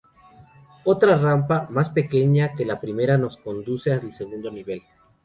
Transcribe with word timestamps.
Otra 0.83 1.15
rampa, 1.15 1.67
más 1.69 1.91
pequeña 1.91 2.55
que 2.55 2.65
la 2.65 2.81
primera, 2.81 3.19
nos 3.19 3.37
conduce 3.37 3.93
al 3.93 4.11
segundo 4.15 4.49
nivel. 4.49 4.81